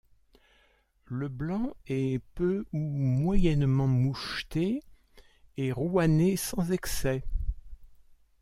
[1.05, 4.81] Le blanc est peu ou moyennement mouchetée
[5.57, 7.21] et rouannée sans excès.